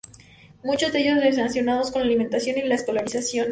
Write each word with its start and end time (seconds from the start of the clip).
Muchos 0.63 0.91
de 0.91 1.01
ellos 1.01 1.19
relacionados 1.23 1.91
con 1.91 2.01
la 2.01 2.07
alimentación 2.07 2.57
y 2.57 2.63
la 2.63 2.73
escolarización. 2.73 3.49